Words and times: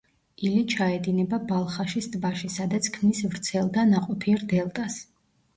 ილი 0.45 0.61
ჩაედინება 0.71 1.39
ბალხაშის 1.51 2.09
ტბაში, 2.15 2.49
სადაც 2.55 2.89
ქმნის 2.97 3.21
ვრცელ 3.35 3.71
და 3.77 3.87
ნაყოფიერ 3.93 4.45
დელტას. 4.55 4.99